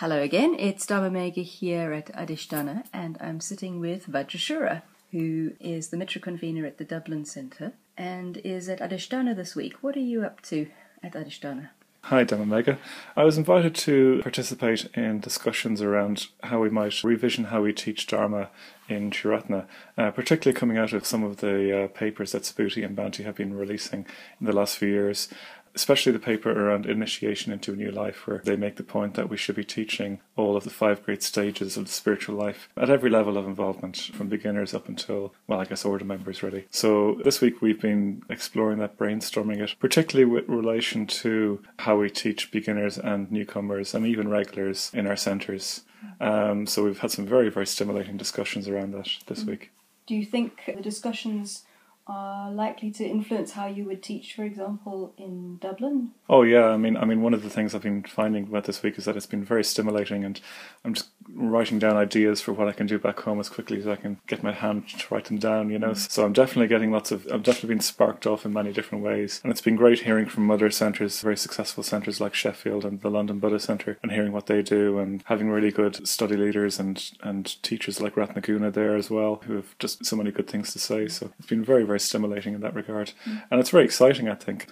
[0.00, 4.80] Hello again, it's Dharma Mega here at Adhisthana, and I'm sitting with Vajrashura,
[5.12, 9.74] who is the Mitra convener at the Dublin Centre and is at Adhisthana this week.
[9.82, 10.68] What are you up to
[11.02, 11.68] at Adhisthana?
[12.04, 12.78] Hi, Dharma Mega.
[13.14, 18.06] I was invited to participate in discussions around how we might revision how we teach
[18.06, 18.48] Dharma
[18.88, 19.66] in Triratna,
[19.98, 23.36] uh, particularly coming out of some of the uh, papers that Subhuti and Bhante have
[23.36, 24.06] been releasing
[24.40, 25.28] in the last few years
[25.74, 29.28] especially the paper around initiation into a new life, where they make the point that
[29.28, 32.90] we should be teaching all of the five great stages of the spiritual life at
[32.90, 36.66] every level of involvement, from beginners up until, well, I guess order members really.
[36.70, 42.10] So this week we've been exploring that, brainstorming it, particularly with relation to how we
[42.10, 45.82] teach beginners and newcomers and even regulars in our centres.
[46.20, 49.70] Um, so we've had some very, very stimulating discussions around that this week.
[50.06, 51.64] Do you think the discussions
[52.10, 56.10] are likely to influence how you would teach, for example, in Dublin?
[56.28, 58.82] Oh yeah, I mean, I mean, one of the things I've been finding about this
[58.82, 60.40] week is that it's been very stimulating, and
[60.84, 63.86] I'm just writing down ideas for what I can do back home as quickly as
[63.86, 65.70] I can get my hand to write them down.
[65.70, 66.10] You know, mm.
[66.10, 67.26] so I'm definitely getting lots of.
[67.32, 70.50] I've definitely been sparked off in many different ways, and it's been great hearing from
[70.50, 74.46] other centres, very successful centres like Sheffield and the London Buddha Centre, and hearing what
[74.46, 79.10] they do, and having really good study leaders and and teachers like Ratnaguna there as
[79.10, 81.06] well, who have just so many good things to say.
[81.06, 83.12] So it's been very very stimulating in that regard.
[83.24, 83.42] Mm.
[83.50, 84.66] And it's very exciting, I think.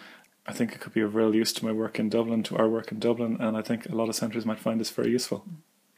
[0.47, 2.69] I think it could be of real use to my work in Dublin, to our
[2.69, 5.45] work in Dublin, and I think a lot of centres might find this very useful.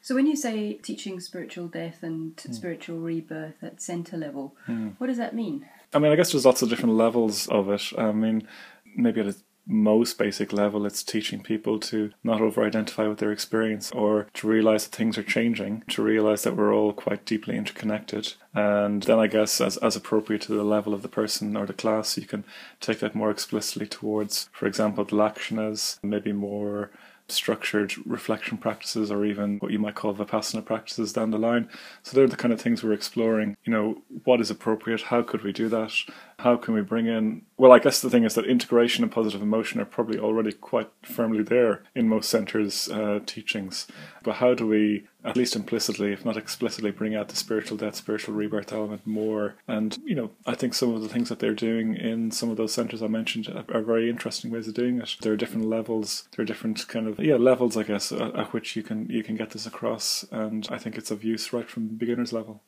[0.02, 2.54] So, when you say teaching spiritual death and mm.
[2.54, 4.94] spiritual rebirth at centre level, mm.
[4.98, 5.66] what does that mean?
[5.92, 7.92] I mean, I guess there's lots of different levels of it.
[7.96, 8.48] I mean,
[8.96, 9.34] maybe at a
[9.70, 14.48] most basic level, it's teaching people to not over identify with their experience or to
[14.48, 18.34] realize that things are changing, to realize that we're all quite deeply interconnected.
[18.52, 21.72] And then I guess, as, as appropriate to the level of the person or the
[21.72, 22.44] class, you can
[22.80, 26.90] take that more explicitly towards, for example, the lakshanas, maybe more
[27.30, 31.68] structured reflection practices or even what you might call vipassana practices down the line.
[32.02, 33.56] So they're the kind of things we're exploring.
[33.64, 35.02] You know, what is appropriate?
[35.02, 35.92] How could we do that?
[36.38, 37.42] How can we bring in?
[37.56, 40.90] Well, I guess the thing is that integration and positive emotion are probably already quite
[41.02, 43.86] firmly there in most centers' uh, teachings.
[44.22, 47.96] But how do we at least implicitly, if not explicitly, bring out the spiritual death,
[47.96, 49.54] spiritual rebirth element more.
[49.68, 52.56] And, you know, I think some of the things that they're doing in some of
[52.56, 55.16] those centres I mentioned are, are, very interesting ways of doing it.
[55.20, 58.52] There are different levels, there are different kind of, yeah, levels, I guess, at, at
[58.52, 60.24] which you can you can get this across.
[60.30, 62.62] And I think it's of use right from beginner's level.